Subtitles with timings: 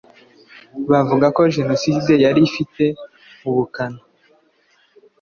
[0.91, 2.83] bavuga ko Jenoside yari ifite
[3.49, 4.01] ubukana